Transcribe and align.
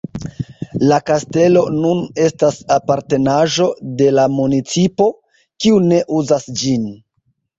La 0.91 0.95
kastelo 1.09 1.61
nun 1.73 1.99
estas 2.29 2.57
apartenaĵo 2.77 3.67
de 4.01 4.09
la 4.19 4.25
municipo, 4.39 5.09
kiu 5.67 5.77
ne 5.91 6.03
uzas 6.23 6.49
ĝin. 6.63 6.89